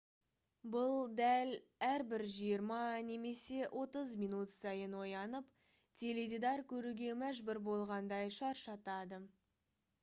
бұл 0.75 0.93
дәл 1.17 1.51
әрбір 1.87 2.23
жиырма 2.37 2.79
немесе 3.11 3.69
отыз 3.83 4.15
минут 4.23 4.55
сайын 4.55 4.97
оянып 5.03 5.53
теледидар 6.03 6.67
көруге 6.75 7.15
мәжбүр 7.25 7.65
болғандай 7.73 8.37
шаршатады 8.43 9.25